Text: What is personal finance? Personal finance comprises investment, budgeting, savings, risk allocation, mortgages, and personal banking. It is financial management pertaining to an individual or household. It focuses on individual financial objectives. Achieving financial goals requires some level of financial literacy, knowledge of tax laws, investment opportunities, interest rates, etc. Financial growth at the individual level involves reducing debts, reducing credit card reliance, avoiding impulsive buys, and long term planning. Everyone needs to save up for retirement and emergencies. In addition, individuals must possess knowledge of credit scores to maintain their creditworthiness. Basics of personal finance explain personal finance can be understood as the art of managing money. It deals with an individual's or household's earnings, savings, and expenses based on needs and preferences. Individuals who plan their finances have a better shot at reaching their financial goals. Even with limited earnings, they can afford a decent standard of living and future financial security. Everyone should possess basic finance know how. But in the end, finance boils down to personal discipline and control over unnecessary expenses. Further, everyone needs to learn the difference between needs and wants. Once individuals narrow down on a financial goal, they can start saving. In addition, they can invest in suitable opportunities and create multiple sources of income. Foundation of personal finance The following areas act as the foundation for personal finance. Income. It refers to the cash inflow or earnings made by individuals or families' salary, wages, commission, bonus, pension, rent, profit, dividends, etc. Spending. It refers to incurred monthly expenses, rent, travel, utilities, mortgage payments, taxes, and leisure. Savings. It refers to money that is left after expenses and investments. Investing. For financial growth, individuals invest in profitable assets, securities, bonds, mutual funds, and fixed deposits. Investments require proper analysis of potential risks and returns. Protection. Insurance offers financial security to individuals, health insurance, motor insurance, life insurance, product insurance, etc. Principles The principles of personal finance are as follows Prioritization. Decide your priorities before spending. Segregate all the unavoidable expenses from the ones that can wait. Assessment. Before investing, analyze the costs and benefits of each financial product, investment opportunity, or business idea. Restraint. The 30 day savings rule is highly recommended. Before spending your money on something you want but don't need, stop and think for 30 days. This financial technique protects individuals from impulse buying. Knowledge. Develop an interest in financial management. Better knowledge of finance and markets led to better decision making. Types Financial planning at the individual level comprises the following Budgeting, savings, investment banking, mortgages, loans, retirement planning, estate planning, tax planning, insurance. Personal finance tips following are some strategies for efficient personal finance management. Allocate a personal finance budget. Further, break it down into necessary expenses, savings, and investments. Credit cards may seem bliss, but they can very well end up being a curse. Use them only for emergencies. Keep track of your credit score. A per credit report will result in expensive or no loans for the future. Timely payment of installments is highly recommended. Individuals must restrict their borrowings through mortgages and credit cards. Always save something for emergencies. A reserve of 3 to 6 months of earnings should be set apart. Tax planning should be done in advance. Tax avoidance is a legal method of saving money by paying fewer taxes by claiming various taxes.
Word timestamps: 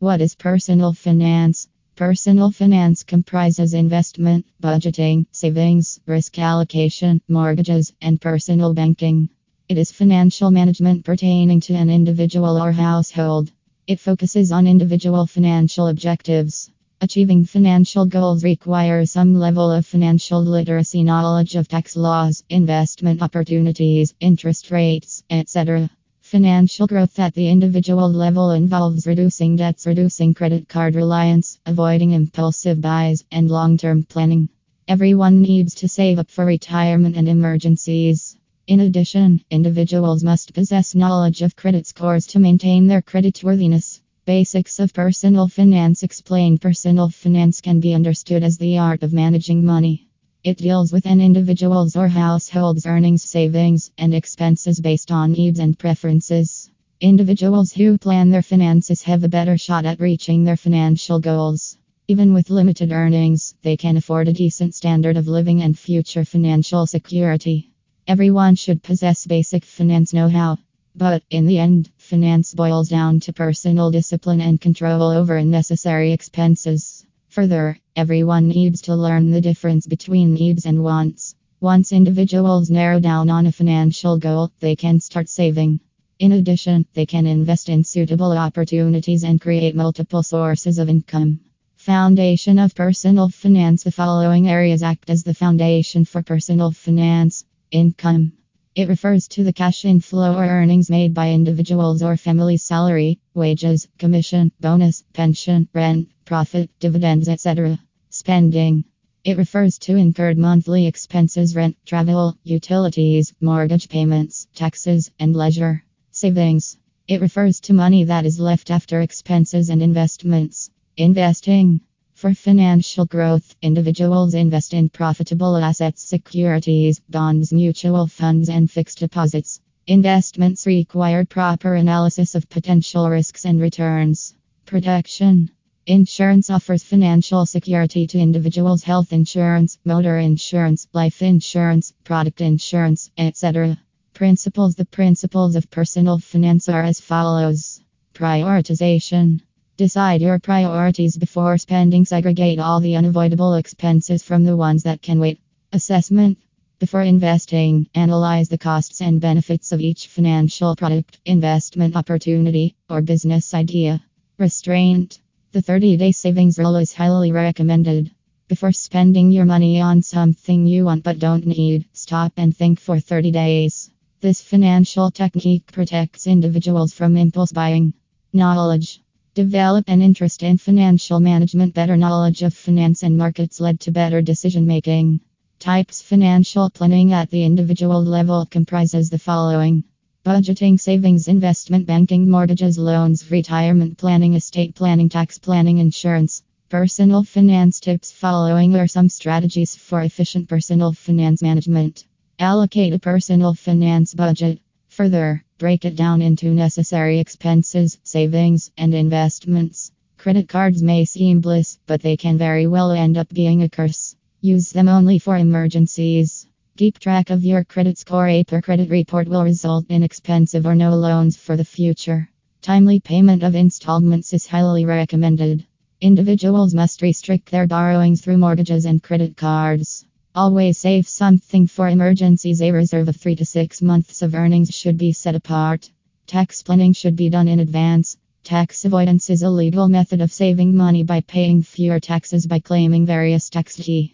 What 0.00 0.22
is 0.22 0.34
personal 0.34 0.94
finance? 0.94 1.68
Personal 1.94 2.50
finance 2.50 3.02
comprises 3.02 3.74
investment, 3.74 4.46
budgeting, 4.62 5.26
savings, 5.30 6.00
risk 6.06 6.38
allocation, 6.38 7.20
mortgages, 7.28 7.92
and 8.00 8.18
personal 8.18 8.72
banking. 8.72 9.28
It 9.68 9.76
is 9.76 9.92
financial 9.92 10.50
management 10.50 11.04
pertaining 11.04 11.60
to 11.60 11.74
an 11.74 11.90
individual 11.90 12.56
or 12.56 12.72
household. 12.72 13.52
It 13.86 14.00
focuses 14.00 14.52
on 14.52 14.66
individual 14.66 15.26
financial 15.26 15.88
objectives. 15.88 16.70
Achieving 17.02 17.44
financial 17.44 18.06
goals 18.06 18.42
requires 18.42 19.10
some 19.12 19.34
level 19.34 19.70
of 19.70 19.84
financial 19.84 20.42
literacy, 20.42 21.04
knowledge 21.04 21.56
of 21.56 21.68
tax 21.68 21.94
laws, 21.94 22.42
investment 22.48 23.20
opportunities, 23.20 24.14
interest 24.18 24.70
rates, 24.70 25.22
etc. 25.28 25.90
Financial 26.30 26.86
growth 26.86 27.18
at 27.18 27.34
the 27.34 27.48
individual 27.48 28.08
level 28.08 28.52
involves 28.52 29.04
reducing 29.04 29.56
debts, 29.56 29.84
reducing 29.84 30.32
credit 30.32 30.68
card 30.68 30.94
reliance, 30.94 31.58
avoiding 31.66 32.12
impulsive 32.12 32.80
buys, 32.80 33.24
and 33.32 33.50
long 33.50 33.76
term 33.76 34.04
planning. 34.04 34.48
Everyone 34.86 35.42
needs 35.42 35.74
to 35.74 35.88
save 35.88 36.20
up 36.20 36.30
for 36.30 36.44
retirement 36.44 37.16
and 37.16 37.26
emergencies. 37.28 38.36
In 38.68 38.78
addition, 38.78 39.42
individuals 39.50 40.22
must 40.22 40.54
possess 40.54 40.94
knowledge 40.94 41.42
of 41.42 41.56
credit 41.56 41.88
scores 41.88 42.26
to 42.28 42.38
maintain 42.38 42.86
their 42.86 43.02
creditworthiness. 43.02 44.00
Basics 44.24 44.78
of 44.78 44.94
personal 44.94 45.48
finance 45.48 46.04
explain 46.04 46.58
personal 46.58 47.08
finance 47.08 47.60
can 47.60 47.80
be 47.80 47.92
understood 47.92 48.44
as 48.44 48.56
the 48.56 48.78
art 48.78 49.02
of 49.02 49.12
managing 49.12 49.64
money. 49.64 50.09
It 50.42 50.56
deals 50.56 50.90
with 50.90 51.04
an 51.04 51.20
individual's 51.20 51.96
or 51.96 52.08
household's 52.08 52.86
earnings, 52.86 53.22
savings, 53.22 53.90
and 53.98 54.14
expenses 54.14 54.80
based 54.80 55.12
on 55.12 55.32
needs 55.32 55.58
and 55.58 55.78
preferences. 55.78 56.70
Individuals 56.98 57.72
who 57.72 57.98
plan 57.98 58.30
their 58.30 58.40
finances 58.40 59.02
have 59.02 59.22
a 59.22 59.28
better 59.28 59.58
shot 59.58 59.84
at 59.84 60.00
reaching 60.00 60.44
their 60.44 60.56
financial 60.56 61.20
goals. 61.20 61.76
Even 62.08 62.32
with 62.32 62.48
limited 62.48 62.90
earnings, 62.90 63.54
they 63.60 63.76
can 63.76 63.98
afford 63.98 64.28
a 64.28 64.32
decent 64.32 64.74
standard 64.74 65.18
of 65.18 65.28
living 65.28 65.60
and 65.60 65.78
future 65.78 66.24
financial 66.24 66.86
security. 66.86 67.70
Everyone 68.08 68.54
should 68.54 68.82
possess 68.82 69.26
basic 69.26 69.62
finance 69.62 70.14
know 70.14 70.30
how. 70.30 70.56
But 70.96 71.22
in 71.28 71.44
the 71.44 71.58
end, 71.58 71.90
finance 71.98 72.54
boils 72.54 72.88
down 72.88 73.20
to 73.20 73.34
personal 73.34 73.90
discipline 73.90 74.40
and 74.40 74.58
control 74.58 75.02
over 75.02 75.36
unnecessary 75.36 76.12
expenses. 76.12 76.99
Further, 77.30 77.78
everyone 77.94 78.48
needs 78.48 78.80
to 78.82 78.96
learn 78.96 79.30
the 79.30 79.40
difference 79.40 79.86
between 79.86 80.34
needs 80.34 80.66
and 80.66 80.82
wants. 80.82 81.36
Once 81.60 81.92
individuals 81.92 82.70
narrow 82.70 82.98
down 82.98 83.30
on 83.30 83.46
a 83.46 83.52
financial 83.52 84.18
goal, 84.18 84.50
they 84.58 84.74
can 84.74 84.98
start 84.98 85.28
saving. 85.28 85.78
In 86.18 86.32
addition, 86.32 86.86
they 86.92 87.06
can 87.06 87.28
invest 87.28 87.68
in 87.68 87.84
suitable 87.84 88.32
opportunities 88.32 89.22
and 89.22 89.40
create 89.40 89.76
multiple 89.76 90.24
sources 90.24 90.80
of 90.80 90.88
income. 90.88 91.38
Foundation 91.76 92.58
of 92.58 92.74
personal 92.74 93.28
finance 93.28 93.84
The 93.84 93.92
following 93.92 94.48
areas 94.48 94.82
act 94.82 95.08
as 95.08 95.22
the 95.22 95.32
foundation 95.32 96.04
for 96.04 96.24
personal 96.24 96.72
finance. 96.72 97.44
Income. 97.70 98.32
It 98.74 98.88
refers 98.88 99.28
to 99.28 99.44
the 99.44 99.52
cash 99.52 99.84
inflow 99.84 100.34
or 100.34 100.46
earnings 100.46 100.90
made 100.90 101.14
by 101.14 101.30
individuals 101.30 102.02
or 102.02 102.16
families' 102.16 102.64
salary, 102.64 103.20
wages, 103.34 103.86
commission, 103.98 104.50
bonus, 104.60 105.04
pension, 105.12 105.68
rent, 105.72 106.08
profit, 106.30 106.70
dividends, 106.78 107.28
etc. 107.28 107.76
Spending. 108.08 108.84
It 109.24 109.36
refers 109.36 109.80
to 109.80 109.96
incurred 109.96 110.38
monthly 110.38 110.86
expenses, 110.86 111.56
rent, 111.56 111.76
travel, 111.84 112.38
utilities, 112.44 113.34
mortgage 113.40 113.88
payments, 113.88 114.46
taxes, 114.54 115.10
and 115.18 115.34
leisure. 115.34 115.82
Savings. 116.12 116.76
It 117.08 117.20
refers 117.20 117.58
to 117.62 117.72
money 117.72 118.04
that 118.04 118.26
is 118.26 118.38
left 118.38 118.70
after 118.70 119.00
expenses 119.00 119.70
and 119.70 119.82
investments. 119.82 120.70
Investing. 120.96 121.80
For 122.14 122.32
financial 122.32 123.06
growth, 123.06 123.56
individuals 123.60 124.34
invest 124.34 124.72
in 124.72 124.88
profitable 124.88 125.56
assets, 125.56 126.04
securities, 126.04 127.00
bonds, 127.08 127.52
mutual 127.52 128.06
funds, 128.06 128.48
and 128.48 128.70
fixed 128.70 129.00
deposits. 129.00 129.60
Investments 129.88 130.64
require 130.64 131.24
proper 131.24 131.74
analysis 131.74 132.36
of 132.36 132.48
potential 132.48 133.10
risks 133.10 133.44
and 133.44 133.60
returns. 133.60 134.36
Protection. 134.64 135.50
Insurance 135.90 136.50
offers 136.50 136.84
financial 136.84 137.44
security 137.44 138.06
to 138.06 138.16
individuals, 138.16 138.84
health 138.84 139.12
insurance, 139.12 139.76
motor 139.84 140.18
insurance, 140.18 140.86
life 140.92 141.20
insurance, 141.20 141.92
product 142.04 142.40
insurance, 142.40 143.10
etc. 143.18 143.76
Principles 144.14 144.76
The 144.76 144.84
principles 144.84 145.56
of 145.56 145.68
personal 145.68 146.18
finance 146.18 146.68
are 146.68 146.84
as 146.84 147.00
follows 147.00 147.80
Prioritization. 148.14 149.40
Decide 149.76 150.20
your 150.20 150.38
priorities 150.38 151.16
before 151.16 151.58
spending. 151.58 152.04
Segregate 152.04 152.60
all 152.60 152.78
the 152.78 152.94
unavoidable 152.94 153.54
expenses 153.54 154.22
from 154.22 154.44
the 154.44 154.56
ones 154.56 154.84
that 154.84 155.02
can 155.02 155.18
wait. 155.18 155.40
Assessment. 155.72 156.38
Before 156.78 157.02
investing, 157.02 157.88
analyze 157.96 158.48
the 158.48 158.58
costs 158.58 159.00
and 159.00 159.20
benefits 159.20 159.72
of 159.72 159.80
each 159.80 160.06
financial 160.06 160.76
product, 160.76 161.18
investment 161.24 161.96
opportunity, 161.96 162.76
or 162.88 163.02
business 163.02 163.52
idea. 163.54 164.00
Restraint. 164.38 165.18
The 165.52 165.60
30 165.60 165.96
day 165.96 166.12
savings 166.12 166.60
rule 166.60 166.76
is 166.76 166.92
highly 166.92 167.32
recommended. 167.32 168.12
Before 168.46 168.70
spending 168.70 169.32
your 169.32 169.44
money 169.44 169.80
on 169.80 170.00
something 170.00 170.64
you 170.64 170.84
want 170.84 171.02
but 171.02 171.18
don't 171.18 171.44
need, 171.44 171.86
stop 171.92 172.34
and 172.36 172.56
think 172.56 172.78
for 172.78 173.00
30 173.00 173.32
days. 173.32 173.90
This 174.20 174.40
financial 174.40 175.10
technique 175.10 175.66
protects 175.72 176.28
individuals 176.28 176.94
from 176.94 177.16
impulse 177.16 177.50
buying. 177.50 177.94
Knowledge. 178.32 179.00
Develop 179.34 179.86
an 179.88 180.02
interest 180.02 180.44
in 180.44 180.56
financial 180.56 181.18
management. 181.18 181.74
Better 181.74 181.96
knowledge 181.96 182.42
of 182.42 182.54
finance 182.54 183.02
and 183.02 183.18
markets 183.18 183.60
led 183.60 183.80
to 183.80 183.90
better 183.90 184.22
decision 184.22 184.68
making. 184.68 185.18
Types 185.58 186.00
Financial 186.00 186.70
planning 186.70 187.12
at 187.12 187.28
the 187.28 187.42
individual 187.42 188.04
level 188.04 188.46
comprises 188.46 189.10
the 189.10 189.18
following 189.18 189.82
Budgeting, 190.22 190.78
savings, 190.78 191.28
investment 191.28 191.86
banking, 191.86 192.28
mortgages, 192.28 192.76
loans, 192.76 193.30
retirement 193.30 193.96
planning, 193.96 194.34
estate 194.34 194.74
planning, 194.74 195.08
tax 195.08 195.38
planning, 195.38 195.78
insurance. 195.78 196.42
Personal 196.68 197.24
finance 197.24 197.80
tips 197.80 198.12
following 198.12 198.76
are 198.76 198.86
some 198.86 199.08
strategies 199.08 199.74
for 199.74 200.02
efficient 200.02 200.46
personal 200.46 200.92
finance 200.92 201.40
management. 201.40 202.04
Allocate 202.38 202.92
a 202.92 202.98
personal 202.98 203.54
finance 203.54 204.12
budget. 204.12 204.60
Further, 204.90 205.42
break 205.56 205.86
it 205.86 205.96
down 205.96 206.20
into 206.20 206.50
necessary 206.50 207.18
expenses, 207.18 207.98
savings, 208.04 208.70
and 208.76 208.92
investments. 208.92 209.90
Credit 210.18 210.46
cards 210.46 210.82
may 210.82 211.06
seem 211.06 211.40
bliss, 211.40 211.78
but 211.86 212.02
they 212.02 212.18
can 212.18 212.36
very 212.36 212.66
well 212.66 212.92
end 212.92 213.16
up 213.16 213.30
being 213.30 213.62
a 213.62 213.70
curse. 213.70 214.14
Use 214.42 214.70
them 214.70 214.90
only 214.90 215.18
for 215.18 215.38
emergencies. 215.38 216.39
Keep 216.80 216.98
track 216.98 217.28
of 217.28 217.44
your 217.44 217.62
credit 217.62 217.98
score. 217.98 218.26
A 218.26 218.42
per 218.42 218.62
credit 218.62 218.88
report 218.88 219.28
will 219.28 219.44
result 219.44 219.84
in 219.90 220.02
expensive 220.02 220.64
or 220.64 220.74
no 220.74 220.96
loans 220.96 221.36
for 221.36 221.54
the 221.54 221.62
future. 221.62 222.30
Timely 222.62 223.00
payment 223.00 223.42
of 223.42 223.54
installments 223.54 224.32
is 224.32 224.46
highly 224.46 224.86
recommended. 224.86 225.66
Individuals 226.00 226.72
must 226.72 227.02
restrict 227.02 227.50
their 227.50 227.66
borrowings 227.66 228.22
through 228.22 228.38
mortgages 228.38 228.86
and 228.86 229.02
credit 229.02 229.36
cards. 229.36 230.06
Always 230.34 230.78
save 230.78 231.06
something 231.06 231.66
for 231.66 231.86
emergencies. 231.86 232.62
A 232.62 232.72
reserve 232.72 233.08
of 233.08 233.16
3 233.16 233.36
to 233.36 233.44
6 233.44 233.82
months 233.82 234.22
of 234.22 234.34
earnings 234.34 234.74
should 234.74 234.96
be 234.96 235.12
set 235.12 235.34
apart. 235.34 235.90
Tax 236.26 236.62
planning 236.62 236.94
should 236.94 237.14
be 237.14 237.28
done 237.28 237.46
in 237.48 237.60
advance. 237.60 238.16
Tax 238.42 238.86
avoidance 238.86 239.28
is 239.28 239.42
a 239.42 239.50
legal 239.50 239.90
method 239.90 240.22
of 240.22 240.32
saving 240.32 240.74
money 240.74 241.02
by 241.02 241.20
paying 241.20 241.62
fewer 241.62 242.00
taxes 242.00 242.46
by 242.46 242.58
claiming 242.58 243.04
various 243.04 243.50
taxes. 243.50 244.12